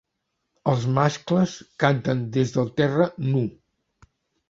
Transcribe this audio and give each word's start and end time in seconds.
Els 0.73 0.85
mascles 0.95 1.53
canten 1.85 2.25
des 2.39 2.57
del 2.59 2.75
terra 2.83 3.11
nu. 3.31 3.47